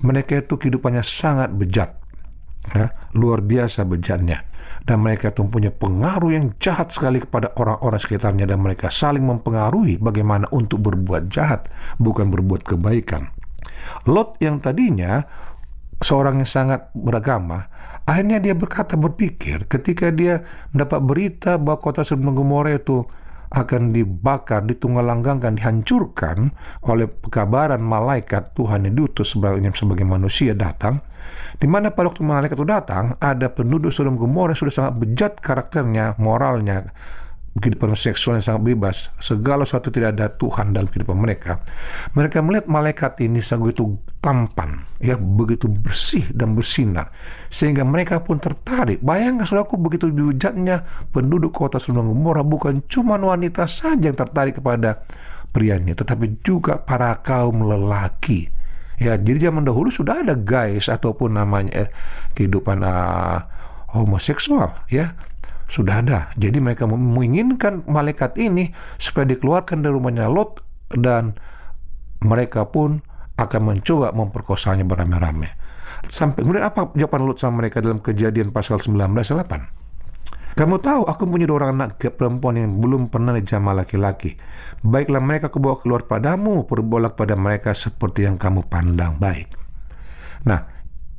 mereka 0.02 0.38
itu 0.42 0.58
kehidupannya 0.58 1.02
sangat 1.02 1.50
bejat. 1.54 1.98
Ya, 2.70 2.94
luar 3.18 3.42
biasa 3.42 3.82
bejatnya. 3.82 4.46
Dan 4.82 5.02
mereka 5.02 5.30
itu 5.30 5.46
punya 5.46 5.70
pengaruh 5.70 6.30
yang 6.34 6.46
jahat 6.58 6.90
sekali 6.90 7.22
kepada 7.22 7.54
orang-orang 7.54 8.02
sekitarnya 8.02 8.50
dan 8.50 8.58
mereka 8.58 8.90
saling 8.90 9.22
mempengaruhi 9.22 9.98
bagaimana 9.98 10.50
untuk 10.50 10.82
berbuat 10.82 11.30
jahat, 11.30 11.70
bukan 12.02 12.30
berbuat 12.34 12.66
kebaikan. 12.66 13.30
Lot 14.10 14.38
yang 14.42 14.58
tadinya 14.58 15.22
seorang 16.02 16.42
yang 16.42 16.50
sangat 16.50 16.90
beragama, 16.98 17.70
akhirnya 18.06 18.42
dia 18.42 18.58
berkata 18.58 18.98
berpikir 18.98 19.70
ketika 19.70 20.10
dia 20.10 20.42
mendapat 20.74 20.98
berita 21.02 21.62
bahwa 21.62 21.78
kota 21.78 22.02
Sodom 22.02 22.30
dan 22.30 22.34
Gomora 22.34 22.74
itu 22.74 23.06
akan 23.52 23.92
dibakar, 23.92 24.64
ditunggalanggangkan, 24.64 25.60
dihancurkan 25.60 26.50
oleh 26.88 27.06
pekabaran 27.06 27.84
malaikat. 27.84 28.56
Tuhan 28.56 28.88
yang 28.88 28.96
diutus 28.96 29.36
sebagai, 29.36 29.60
sebagai 29.76 30.08
manusia 30.08 30.56
datang, 30.56 31.04
di 31.60 31.68
mana 31.68 31.92
pada 31.92 32.10
waktu 32.10 32.24
malaikat 32.24 32.56
itu 32.56 32.66
datang, 32.66 33.14
ada 33.20 33.52
penduduk 33.52 33.92
Sodom 33.92 34.16
Gomora 34.16 34.56
sudah 34.56 34.72
sangat 34.72 34.94
bejat 35.04 35.32
karakternya, 35.44 36.16
moralnya, 36.16 36.90
kehidupan 37.52 37.92
seksual 37.92 38.40
yang 38.40 38.44
sangat 38.44 38.62
bebas, 38.64 39.12
segala 39.20 39.68
sesuatu 39.68 39.92
tidak 39.92 40.16
ada 40.16 40.32
Tuhan 40.32 40.72
dalam 40.72 40.88
kehidupan 40.88 41.16
mereka. 41.20 41.60
Mereka 42.16 42.40
melihat 42.40 42.66
malaikat 42.72 43.20
ini 43.20 43.44
sangat 43.44 43.68
begitu 43.68 44.00
tampan, 44.22 44.86
ya 45.02 45.18
begitu 45.18 45.66
bersih 45.66 46.22
dan 46.30 46.54
bersinar, 46.54 47.10
sehingga 47.50 47.82
mereka 47.82 48.22
pun 48.22 48.38
tertarik. 48.38 49.02
Bayangkan 49.02 49.42
saudaraku 49.42 49.74
begitu 49.82 50.06
bejatnya 50.14 50.86
penduduk 51.10 51.50
kota 51.50 51.82
Sodom 51.82 52.06
Gomora 52.06 52.46
bukan 52.46 52.86
cuma 52.86 53.18
wanita 53.18 53.66
saja 53.66 54.08
yang 54.08 54.14
tertarik 54.14 54.62
kepada 54.62 55.02
prianya, 55.50 55.98
tetapi 55.98 56.38
juga 56.46 56.78
para 56.78 57.18
kaum 57.18 57.66
lelaki. 57.66 58.46
Ya, 59.02 59.18
jadi 59.18 59.50
zaman 59.50 59.66
dahulu 59.66 59.90
sudah 59.90 60.22
ada 60.22 60.38
guys 60.38 60.86
ataupun 60.86 61.34
namanya 61.34 61.84
eh, 61.84 61.88
kehidupan 62.38 62.86
uh, 62.86 63.42
homoseksual, 63.90 64.86
ya 64.86 65.18
sudah 65.66 65.98
ada. 65.98 66.30
Jadi 66.38 66.62
mereka 66.62 66.86
menginginkan 66.86 67.82
malaikat 67.90 68.38
ini 68.38 68.70
supaya 69.02 69.26
dikeluarkan 69.26 69.82
dari 69.82 69.98
rumahnya 69.98 70.30
Lot 70.30 70.62
dan 70.94 71.34
mereka 72.22 72.70
pun 72.70 73.02
akan 73.44 73.74
mencoba 73.74 74.14
memperkosanya 74.14 74.86
beramai-ramai. 74.86 75.50
Sampai 76.06 76.42
kemudian 76.42 76.66
apa 76.66 76.90
jawaban 76.98 77.26
Lot 77.26 77.38
sama 77.38 77.62
mereka 77.62 77.78
dalam 77.78 78.02
kejadian 78.02 78.50
pasal 78.50 78.82
19:8? 78.82 79.82
Kamu 80.52 80.76
tahu 80.84 81.08
aku 81.08 81.24
punya 81.24 81.48
dua 81.48 81.64
orang 81.64 81.80
anak 81.80 81.96
perempuan 82.12 82.60
yang 82.60 82.76
belum 82.76 83.08
pernah 83.08 83.32
dijamah 83.32 83.72
laki-laki. 83.72 84.36
Baiklah 84.84 85.24
mereka 85.24 85.48
kebawa 85.48 85.80
keluar 85.80 86.04
padamu, 86.04 86.68
perbuatlah 86.68 87.16
pada 87.16 87.32
mereka 87.40 87.72
seperti 87.72 88.28
yang 88.28 88.36
kamu 88.36 88.68
pandang 88.68 89.16
baik. 89.16 89.48
Nah, 90.44 90.60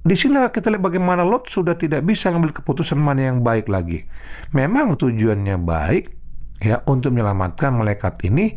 di 0.05 0.13
sini 0.13 0.37
kita 0.37 0.69
lihat 0.69 0.83
bagaimana 0.85 1.25
Lot 1.25 1.49
sudah 1.49 1.73
tidak 1.73 2.05
bisa 2.05 2.29
mengambil 2.29 2.61
keputusan 2.61 2.99
mana 2.99 3.33
yang 3.33 3.41
baik 3.41 3.71
lagi. 3.71 4.05
Memang 4.53 4.99
tujuannya 5.01 5.57
baik 5.57 6.03
ya 6.61 6.85
untuk 6.85 7.17
menyelamatkan 7.17 7.73
malaikat 7.73 8.21
ini 8.29 8.53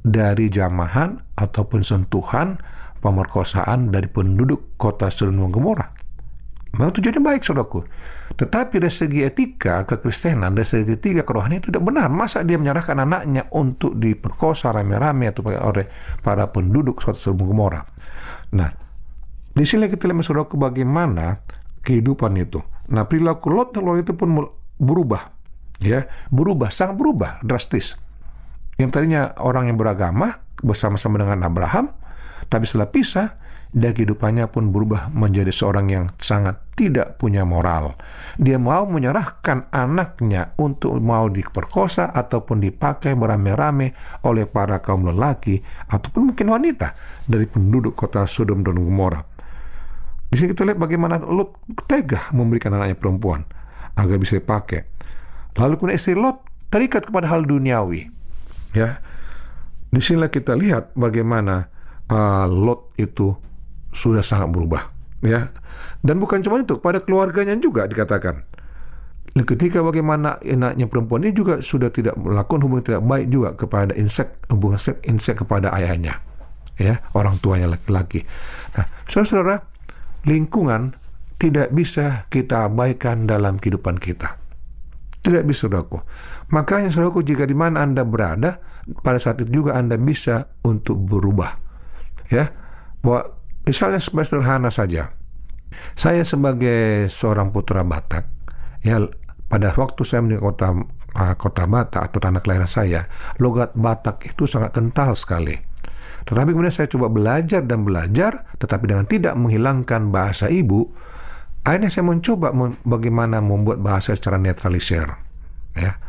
dari 0.00 0.46
jamahan 0.46 1.18
ataupun 1.36 1.82
sentuhan 1.82 2.56
pemerkosaan 3.06 3.94
dari 3.94 4.10
penduduk 4.10 4.74
kota 4.74 5.06
Sodom 5.14 5.46
dan 5.46 5.54
Gomora. 5.54 5.86
Memang 6.74 6.92
tujuannya 6.92 7.22
baik, 7.22 7.40
saudaraku. 7.46 7.86
Tetapi 8.36 8.82
dari 8.82 8.92
segi 8.92 9.24
etika 9.24 9.86
kekristenan, 9.86 10.52
dari 10.52 10.66
segi 10.66 10.92
etika 10.92 11.22
kerohanian 11.24 11.62
itu 11.62 11.70
tidak 11.72 11.86
benar. 11.86 12.10
Masa 12.12 12.42
dia 12.42 12.60
menyerahkan 12.60 13.00
anaknya 13.00 13.48
untuk 13.54 13.96
diperkosa 13.96 14.74
rame-rame 14.74 15.30
atau 15.30 15.46
oleh 15.46 15.86
para 16.20 16.50
penduduk 16.50 17.00
kota 17.00 17.16
Sodom 17.16 17.48
Gomora. 17.48 17.80
Nah, 18.52 18.68
di 19.56 19.64
sini 19.64 19.88
kita 19.88 20.04
lihat 20.10 20.26
saudaraku 20.26 20.60
bagaimana 20.60 21.40
kehidupan 21.80 22.36
itu. 22.36 22.60
Nah, 22.92 23.08
perilaku 23.08 23.48
Lot 23.54 23.72
Lot 23.80 24.02
itu 24.02 24.12
pun 24.12 24.36
berubah. 24.76 25.32
Ya, 25.80 26.08
berubah, 26.28 26.68
sangat 26.72 27.00
berubah, 27.00 27.40
drastis. 27.40 27.96
Yang 28.76 28.90
tadinya 28.92 29.32
orang 29.40 29.72
yang 29.72 29.80
beragama 29.80 30.44
bersama-sama 30.60 31.20
dengan 31.20 31.40
Abraham, 31.44 31.92
tapi 32.46 32.68
setelah 32.68 32.88
pisah, 32.92 33.28
dia 33.76 33.92
kehidupannya 33.92 34.48
pun 34.48 34.72
berubah 34.72 35.12
menjadi 35.12 35.52
seorang 35.52 35.86
yang 35.92 36.04
sangat 36.16 36.56
tidak 36.78 37.20
punya 37.20 37.44
moral. 37.44 37.98
Dia 38.40 38.56
mau 38.56 38.88
menyerahkan 38.88 39.68
anaknya 39.68 40.56
untuk 40.56 40.96
mau 41.02 41.28
diperkosa 41.28 42.08
ataupun 42.14 42.62
dipakai 42.62 43.12
beramai-ramai 43.12 43.92
oleh 44.24 44.48
para 44.48 44.80
kaum 44.80 45.04
lelaki 45.04 45.60
ataupun 45.92 46.32
mungkin 46.32 46.46
wanita 46.56 46.96
dari 47.28 47.44
penduduk 47.44 47.92
kota 47.92 48.24
Sodom 48.24 48.64
dan 48.64 48.80
Gomora. 48.80 49.20
Di 50.32 50.40
sini 50.40 50.56
kita 50.56 50.72
lihat 50.72 50.80
bagaimana 50.80 51.20
Lot 51.20 51.60
tega 51.84 52.32
memberikan 52.32 52.72
anaknya 52.72 52.96
perempuan 52.96 53.44
agar 53.92 54.16
bisa 54.16 54.40
dipakai. 54.40 54.88
Lalu 55.60 55.76
kemudian 55.76 55.98
istri 56.00 56.16
Lot 56.16 56.40
terikat 56.72 57.08
kepada 57.12 57.28
hal 57.28 57.44
duniawi. 57.44 58.08
Ya, 58.72 59.00
di 59.92 60.00
sini 60.00 60.24
kita 60.28 60.52
lihat 60.52 60.92
bagaimana 60.92 61.72
uh, 62.10 62.46
Lot 62.48 62.94
itu 62.98 63.34
sudah 63.94 64.22
sangat 64.22 64.52
berubah. 64.52 64.92
Ya, 65.24 65.50
dan 66.04 66.20
bukan 66.20 66.44
cuma 66.44 66.60
itu, 66.60 66.78
pada 66.78 67.02
keluarganya 67.02 67.56
juga 67.58 67.88
dikatakan. 67.88 68.44
Ketika 69.36 69.84
bagaimana 69.84 70.40
anaknya 70.40 70.88
perempuan 70.88 71.20
ini 71.20 71.36
juga 71.36 71.60
sudah 71.60 71.92
tidak 71.92 72.16
melakukan 72.16 72.64
hubungan 72.64 72.84
tidak 72.88 73.02
baik 73.04 73.26
juga 73.28 73.48
kepada 73.52 73.92
insek 73.92 74.32
hubungan 74.48 74.80
insek, 74.80 74.96
insek 75.04 75.36
kepada 75.44 75.68
ayahnya, 75.76 76.24
ya 76.80 77.04
orang 77.12 77.36
tuanya 77.44 77.68
laki-laki. 77.68 78.24
Nah, 78.72 78.88
saudara-saudara, 79.04 79.60
lingkungan 80.24 80.96
tidak 81.36 81.68
bisa 81.76 82.24
kita 82.32 82.64
abaikan 82.64 83.28
dalam 83.28 83.60
kehidupan 83.60 84.00
kita. 84.00 84.40
Tidak 85.20 85.44
bisa, 85.44 85.68
saudaraku. 85.68 86.00
Makanya, 86.54 86.88
saudaraku, 86.88 87.20
jika 87.26 87.44
di 87.44 87.52
mana 87.52 87.82
Anda 87.82 88.06
berada, 88.06 88.62
pada 89.02 89.18
saat 89.20 89.42
itu 89.42 89.60
juga 89.60 89.76
Anda 89.76 89.98
bisa 90.00 90.48
untuk 90.64 90.96
berubah. 91.02 91.65
Ya, 92.32 92.50
bahwa 93.02 93.38
misalnya 93.66 94.02
sederhana 94.02 94.70
saja. 94.70 95.14
Saya 95.94 96.24
sebagai 96.24 97.10
seorang 97.12 97.52
putra 97.52 97.84
Batak, 97.84 98.24
ya 98.80 99.02
pada 99.46 99.70
waktu 99.76 100.02
saya 100.02 100.24
meninggal 100.24 100.54
kota 100.54 100.68
uh, 101.16 101.34
kota 101.36 101.64
Batak 101.68 102.12
atau 102.12 102.18
tanah 102.22 102.40
kelahiran 102.40 102.70
saya, 102.70 103.06
logat 103.42 103.76
Batak 103.76 104.24
itu 104.24 104.48
sangat 104.48 104.72
kental 104.72 105.12
sekali. 105.14 105.56
Tetapi 106.26 106.50
kemudian 106.52 106.74
saya 106.74 106.90
coba 106.90 107.06
belajar 107.06 107.62
dan 107.62 107.86
belajar, 107.86 108.50
tetapi 108.58 108.84
dengan 108.90 109.06
tidak 109.06 109.38
menghilangkan 109.38 110.10
bahasa 110.10 110.50
ibu, 110.50 110.90
akhirnya 111.62 111.86
saya 111.86 112.02
mencoba 112.02 112.50
bagaimana 112.82 113.38
membuat 113.38 113.78
bahasa 113.78 114.10
secara 114.10 114.34
netralisir. 114.34 115.06
Ya. 115.78 116.02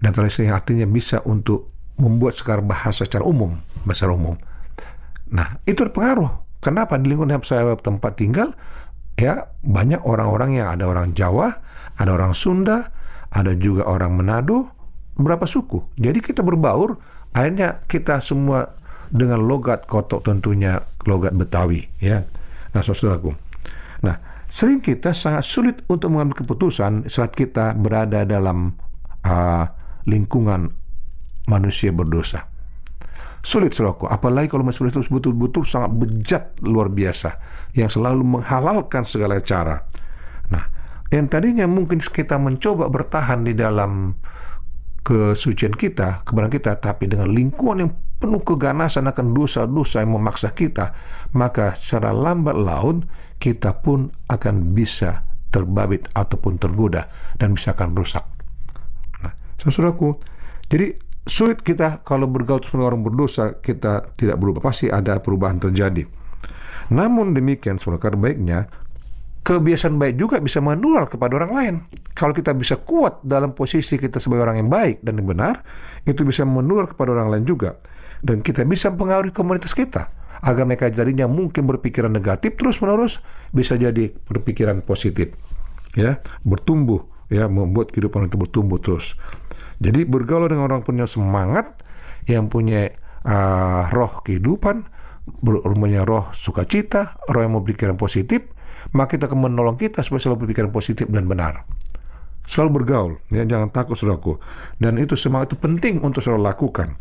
Netralisir 0.00 0.48
artinya 0.48 0.88
bisa 0.88 1.20
untuk 1.28 1.68
membuat 2.00 2.32
sekarang 2.32 2.64
bahasa 2.64 3.04
secara 3.04 3.20
umum, 3.28 3.60
bahasa 3.84 4.08
umum. 4.08 4.40
Nah, 5.30 5.62
itu 5.66 5.86
berpengaruh. 5.86 6.60
Kenapa 6.60 7.00
di 7.00 7.08
lingkungan 7.08 7.40
saya 7.40 7.72
tempat 7.80 8.20
tinggal, 8.20 8.52
ya 9.16 9.48
banyak 9.64 10.04
orang-orang 10.04 10.60
yang 10.60 10.68
ada 10.68 10.84
orang 10.84 11.16
Jawa, 11.16 11.56
ada 11.96 12.10
orang 12.12 12.36
Sunda, 12.36 12.92
ada 13.32 13.56
juga 13.56 13.88
orang 13.88 14.12
Manado, 14.18 14.68
berapa 15.16 15.46
suku. 15.48 15.96
Jadi 15.96 16.20
kita 16.20 16.44
berbaur, 16.44 17.00
akhirnya 17.32 17.80
kita 17.88 18.20
semua 18.20 18.76
dengan 19.10 19.42
logat 19.42 19.88
kotok 19.88 20.22
tentunya 20.22 20.82
logat 21.08 21.34
Betawi 21.34 21.86
ya. 22.02 22.22
Nah, 22.70 22.82
saudaraku. 22.84 23.34
Nah, 24.04 24.16
sering 24.46 24.82
kita 24.82 25.14
sangat 25.14 25.46
sulit 25.46 25.76
untuk 25.86 26.12
mengambil 26.12 26.44
keputusan 26.44 27.08
saat 27.10 27.34
kita 27.34 27.74
berada 27.74 28.22
dalam 28.26 28.74
uh, 29.24 29.64
lingkungan 30.06 30.70
manusia 31.50 31.90
berdosa. 31.90 32.49
Sulit 33.40 33.72
saudaraku, 33.72 34.04
apalagi 34.04 34.52
kalau 34.52 34.68
manusia 34.68 34.84
itu 34.84 35.00
betul-betul 35.08 35.64
sangat 35.64 35.96
bejat 35.96 36.42
luar 36.60 36.92
biasa 36.92 37.40
yang 37.72 37.88
selalu 37.88 38.20
menghalalkan 38.36 39.00
segala 39.08 39.40
cara. 39.40 39.88
Nah, 40.52 40.68
yang 41.08 41.24
tadinya 41.24 41.64
mungkin 41.64 42.04
kita 42.04 42.36
mencoba 42.36 42.92
bertahan 42.92 43.48
di 43.48 43.56
dalam 43.56 44.12
kesucian 45.00 45.72
kita, 45.72 46.20
kebenaran 46.28 46.52
kita, 46.52 46.76
tapi 46.76 47.08
dengan 47.08 47.32
lingkungan 47.32 47.78
yang 47.80 47.92
penuh 48.20 48.44
keganasan 48.44 49.08
akan 49.08 49.32
dosa-dosa 49.32 50.04
yang 50.04 50.20
memaksa 50.20 50.52
kita, 50.52 50.92
maka 51.32 51.72
secara 51.72 52.12
lambat 52.12 52.60
laun 52.60 53.08
kita 53.40 53.80
pun 53.80 54.12
akan 54.28 54.76
bisa 54.76 55.24
terbabit 55.48 56.12
ataupun 56.12 56.60
tergoda 56.60 57.08
dan 57.40 57.56
bisa 57.56 57.72
akan 57.72 57.96
rusak. 57.96 58.22
Nah, 59.24 59.32
saudaraku, 59.56 60.20
jadi 60.68 60.92
sulit 61.28 61.60
kita 61.60 62.00
kalau 62.04 62.24
bergaul 62.28 62.60
dengan 62.60 62.92
orang 62.92 63.02
berdosa 63.04 63.60
kita 63.60 64.14
tidak 64.16 64.36
berubah. 64.40 64.64
Pasti 64.64 64.88
ada 64.88 65.20
perubahan 65.20 65.60
terjadi. 65.60 66.04
Namun 66.90 67.36
demikian, 67.36 67.78
saudara 67.78 68.18
baiknya 68.18 68.66
kebiasaan 69.40 69.96
baik 69.96 70.20
juga 70.20 70.36
bisa 70.42 70.60
menular 70.60 71.08
kepada 71.08 71.38
orang 71.40 71.52
lain. 71.52 71.74
Kalau 72.12 72.36
kita 72.36 72.52
bisa 72.52 72.76
kuat 72.82 73.22
dalam 73.24 73.56
posisi 73.56 73.96
kita 73.96 74.20
sebagai 74.20 74.44
orang 74.44 74.66
yang 74.66 74.70
baik 74.70 75.00
dan 75.00 75.16
yang 75.16 75.28
benar, 75.30 75.64
itu 76.04 76.26
bisa 76.26 76.44
menular 76.44 76.90
kepada 76.90 77.14
orang 77.16 77.32
lain 77.32 77.44
juga. 77.48 77.78
Dan 78.20 78.44
kita 78.44 78.66
bisa 78.68 78.92
mempengaruhi 78.92 79.32
komunitas 79.32 79.72
kita. 79.72 80.12
Agar 80.40 80.64
mereka 80.64 80.88
jadinya 80.88 81.28
mungkin 81.28 81.68
berpikiran 81.68 82.12
negatif 82.12 82.56
terus 82.56 82.80
menerus 82.80 83.20
bisa 83.52 83.76
jadi 83.76 84.08
berpikiran 84.28 84.80
positif. 84.84 85.36
Ya 85.92 86.22
bertumbuh 86.46 87.04
ya 87.30 87.46
membuat 87.46 87.94
kehidupan 87.94 88.26
itu 88.30 88.36
bertumbuh 88.38 88.78
terus 88.82 89.14
jadi 89.80 90.04
bergaul 90.04 90.46
dengan 90.46 90.68
orang 90.70 90.84
punya 90.84 91.08
semangat 91.08 91.80
yang 92.28 92.52
punya 92.52 92.92
uh, 93.24 93.88
roh 93.90 94.20
kehidupan 94.22 94.86
punya 95.40 96.04
roh 96.04 96.28
sukacita 96.36 97.16
roh 97.32 97.40
yang 97.40 97.56
mau 97.56 97.64
berpikiran 97.64 97.96
positif 97.96 98.44
maka 98.96 99.16
kita 99.16 99.28
akan 99.28 99.52
menolong 99.52 99.76
kita 99.76 100.00
supaya 100.00 100.24
selalu 100.24 100.48
berpikiran 100.48 100.72
positif 100.72 101.06
dan 101.12 101.28
benar. 101.28 101.68
Selalu 102.48 102.82
bergaul 102.82 103.12
ya 103.30 103.44
jangan 103.46 103.68
takut 103.70 103.94
saudaraku. 103.94 104.40
Dan 104.80 104.96
itu 104.98 105.14
semangat 105.14 105.54
itu 105.54 105.56
penting 105.60 106.00
untuk 106.02 106.24
selalu 106.24 106.48
lakukan. 106.48 106.96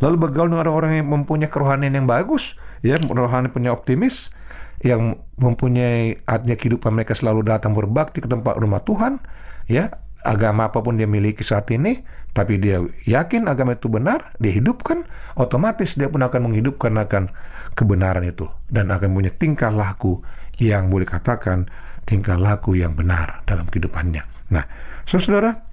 Lalu 0.00 0.16
bergaul 0.18 0.50
dengan 0.50 0.66
orang-orang 0.66 1.02
yang 1.02 1.08
mempunyai 1.10 1.50
kerohanian 1.50 1.94
yang 1.94 2.06
bagus, 2.10 2.58
ya, 2.82 2.98
rohani 2.98 3.54
punya 3.54 3.70
optimis, 3.70 4.34
yang 4.82 5.22
mempunyai 5.38 6.18
artinya 6.26 6.58
kehidupan 6.58 6.90
mereka 6.90 7.14
selalu 7.14 7.46
datang 7.46 7.70
berbakti 7.70 8.18
ke 8.18 8.26
tempat 8.26 8.58
rumah 8.58 8.82
Tuhan, 8.82 9.22
ya, 9.70 9.94
agama 10.22 10.70
apa 10.70 10.82
pun 10.82 10.98
dia 10.98 11.06
miliki 11.06 11.42
saat 11.42 11.68
ini, 11.74 12.02
tapi 12.32 12.56
dia 12.58 12.80
yakin 13.06 13.50
agama 13.50 13.76
itu 13.76 13.90
benar, 13.90 14.34
dia 14.38 14.54
hidupkan, 14.54 15.04
otomatis 15.36 15.98
dia 15.98 16.08
pun 16.08 16.22
akan 16.22 16.50
menghidupkan 16.50 16.94
akan 16.96 17.30
kebenaran 17.74 18.24
itu 18.24 18.46
dan 18.70 18.88
akan 18.88 19.12
punya 19.12 19.32
tingkah 19.34 19.72
laku 19.72 20.22
yang 20.60 20.88
boleh 20.92 21.08
katakan 21.08 21.66
tingkah 22.04 22.36
laku 22.36 22.78
yang 22.78 22.94
benar 22.94 23.42
dalam 23.46 23.66
kehidupannya. 23.66 24.22
Nah, 24.52 24.64
saudara, 25.06 25.64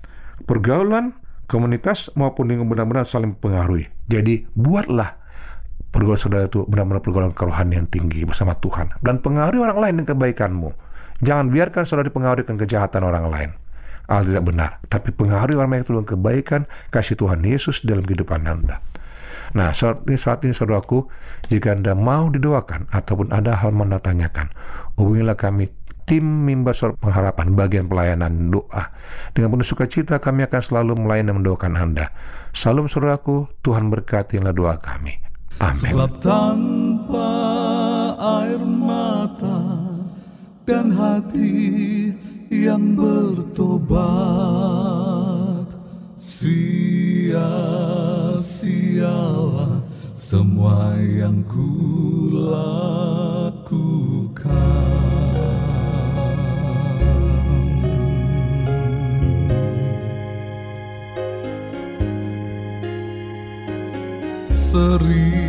pergaulan 0.46 1.18
komunitas 1.50 2.14
maupun 2.14 2.48
lingkungan 2.48 2.78
benar-benar 2.78 3.10
saling 3.10 3.36
mempengaruhi. 3.36 3.90
Jadi 4.06 4.46
buatlah 4.54 5.18
pergaulan 5.90 6.22
saudara 6.22 6.46
itu 6.46 6.64
benar-benar 6.70 7.02
pergaulan 7.02 7.34
kerohanian 7.34 7.86
yang 7.86 7.88
tinggi 7.90 8.22
bersama 8.24 8.54
Tuhan 8.58 8.94
dan 9.02 9.20
pengaruhi 9.20 9.62
orang 9.66 9.80
lain 9.82 9.94
dengan 10.00 10.10
kebaikanmu. 10.16 10.70
Jangan 11.20 11.52
biarkan 11.52 11.84
saudara 11.84 12.08
dipengaruhi 12.08 12.46
dengan 12.48 12.62
kejahatan 12.64 13.02
orang 13.04 13.26
lain. 13.28 13.50
Hal 14.10 14.26
tidak 14.26 14.44
benar. 14.50 14.70
Tapi 14.90 15.14
pengaruhi 15.14 15.54
orang 15.54 15.86
itu 15.86 15.94
dengan 15.94 16.10
kebaikan 16.10 16.62
kasih 16.90 17.14
Tuhan 17.14 17.46
Yesus 17.46 17.86
dalam 17.86 18.02
kehidupan 18.02 18.42
Anda. 18.50 18.82
Nah, 19.54 19.74
saat 19.74 20.06
ini, 20.06 20.18
saat 20.18 20.42
ini 20.46 20.54
saudaraku, 20.54 21.10
jika 21.50 21.74
Anda 21.74 21.98
mau 21.98 22.30
didoakan 22.30 22.90
ataupun 22.90 23.34
ada 23.34 23.58
hal 23.58 23.74
mau 23.74 23.86
tanyakan, 23.86 24.50
hubungilah 24.98 25.38
kami 25.38 25.70
tim 26.10 26.26
mimbar 26.26 26.74
suara 26.74 26.98
pengharapan 26.98 27.54
bagian 27.54 27.86
pelayanan 27.86 28.50
doa. 28.50 28.90
Dengan 29.34 29.54
penuh 29.54 29.68
sukacita 29.70 30.18
kami 30.18 30.46
akan 30.50 30.62
selalu 30.62 30.92
melayani 31.06 31.30
dan 31.30 31.36
mendoakan 31.42 31.74
Anda. 31.78 32.10
Salam 32.50 32.90
saudaraku, 32.90 33.46
Tuhan 33.62 33.94
berkatilah 33.94 34.54
doa 34.54 34.82
kami. 34.82 35.22
Amin. 35.62 35.92
Sebab 35.94 36.12
tanpa 36.24 37.30
air 38.18 38.62
mata 38.64 39.60
dan 40.66 40.94
hati 40.94 41.99
yang 42.50 42.98
bertobat. 42.98 43.98
Sia-sialah 46.18 47.40
semua 50.18 50.98
yang 50.98 51.46
kulakukan. 51.46 52.50
Sering 64.52 65.49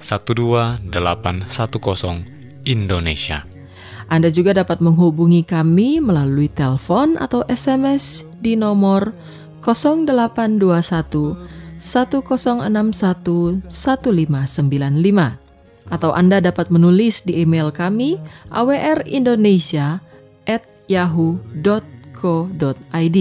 12810, 0.00 2.24
Indonesia. 2.66 3.46
Anda 4.06 4.30
juga 4.30 4.54
dapat 4.54 4.78
menghubungi 4.78 5.42
kami 5.42 5.98
melalui 5.98 6.46
telepon 6.46 7.18
atau 7.18 7.42
SMS 7.50 8.22
di 8.38 8.54
nomor 8.54 9.10
0821 9.66 11.34
1061 11.82 13.66
1595 13.66 15.42
atau 15.86 16.10
Anda 16.14 16.42
dapat 16.42 16.70
menulis 16.70 17.22
di 17.26 17.42
email 17.42 17.70
kami 17.70 18.18
awrindonesia 18.50 20.00
at 20.46 20.62
yahoo.co.id 20.86 23.18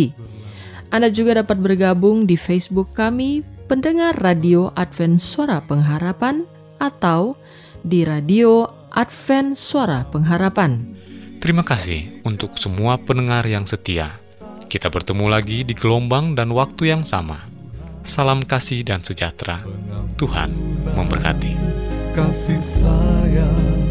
Anda 0.94 1.10
juga 1.10 1.42
dapat 1.42 1.58
bergabung 1.62 2.26
di 2.30 2.38
Facebook 2.38 2.94
kami 2.94 3.42
pendengar 3.66 4.14
radio 4.22 4.70
Advent 4.78 5.18
Suara 5.18 5.58
Pengharapan 5.66 6.46
atau 6.80 7.38
di 7.86 8.02
radio 8.04 8.66
Advent 8.90 9.60
Suara 9.60 10.08
Pengharapan. 10.08 10.96
Terima 11.44 11.62
kasih 11.62 12.26
untuk 12.26 12.58
semua 12.58 12.98
pendengar 12.98 13.46
yang 13.46 13.70
setia. 13.70 14.18
Kita 14.66 14.90
bertemu 14.90 15.30
lagi 15.30 15.62
di 15.62 15.78
gelombang 15.78 16.34
dan 16.34 16.50
waktu 16.50 16.90
yang 16.90 17.06
sama. 17.06 17.38
Salam 18.02 18.42
kasih 18.42 18.82
dan 18.82 19.06
sejahtera. 19.06 19.62
Tuhan 20.18 20.50
memberkati. 20.96 21.54
kasih 22.16 22.64
sayang 22.64 23.84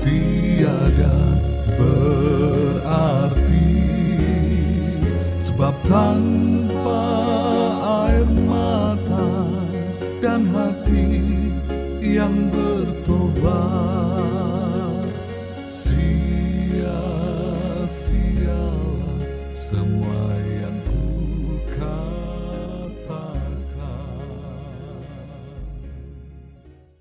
tiada 0.00 1.36
berarti 1.76 3.68
sebab 5.36 5.76
tanpa 5.84 7.04
air 8.08 8.24
mata 8.48 9.28
dan 10.24 10.48
hati 10.56 11.15
yang 12.16 12.48
bertobat 12.48 13.95